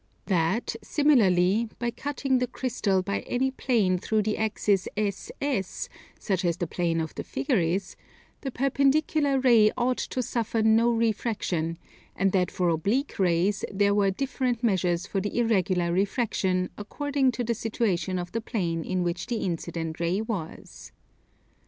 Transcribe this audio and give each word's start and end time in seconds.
That, 0.25 0.75
similarly, 0.81 1.69
by 1.77 1.91
cutting 1.91 2.39
the 2.39 2.47
crystal 2.47 3.03
by 3.03 3.19
any 3.19 3.51
plane 3.51 3.99
through 3.99 4.23
the 4.23 4.35
axis 4.35 4.87
SS, 4.97 5.89
such 6.17 6.43
as 6.43 6.57
the 6.57 6.65
plane 6.65 6.99
of 6.99 7.13
the 7.13 7.23
figure 7.23 7.59
is, 7.59 7.95
the 8.41 8.49
perpendicular 8.49 9.37
ray 9.39 9.69
ought 9.77 9.99
to 9.99 10.23
suffer 10.23 10.63
no 10.63 10.89
refraction; 10.89 11.77
and 12.15 12.31
that 12.31 12.49
for 12.49 12.69
oblique 12.69 13.19
rays 13.19 13.63
there 13.71 13.93
were 13.93 14.09
different 14.09 14.63
measures 14.63 15.05
for 15.05 15.21
the 15.21 15.37
irregular 15.37 15.93
refraction 15.93 16.71
according 16.79 17.31
to 17.33 17.43
the 17.43 17.53
situation 17.53 18.17
of 18.17 18.31
the 18.31 18.41
plane 18.41 18.83
in 18.83 19.03
which 19.03 19.27
the 19.27 19.35
incident 19.45 19.99
ray 19.99 20.19
was. 20.19 20.91